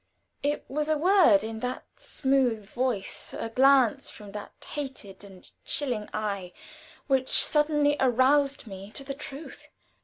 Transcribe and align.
It 0.41 0.65
was 0.67 0.89
a 0.89 0.97
word 0.97 1.43
in 1.43 1.59
that 1.59 1.83
smooth 1.95 2.65
voice, 2.67 3.35
a 3.37 3.49
glance 3.51 4.09
from 4.09 4.31
that 4.31 4.51
hated 4.71 5.23
and 5.23 5.51
chilling 5.63 6.09
eye, 6.11 6.53
which 7.05 7.29
suddenly 7.31 7.97
aroused 7.99 8.65
me 8.65 8.89
to 8.93 9.03
the 9.03 9.13
truth. 9.13 9.67